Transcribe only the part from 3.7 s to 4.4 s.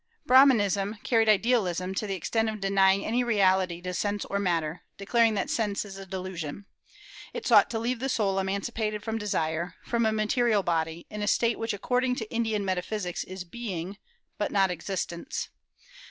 to sense or